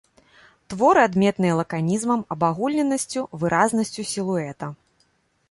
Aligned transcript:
Творы 0.73 1.01
адметныя 1.09 1.57
лаканізмам, 1.59 2.23
абагульненасцю, 2.37 3.21
выразнасцю 3.45 4.09
сілуэта. 4.15 4.65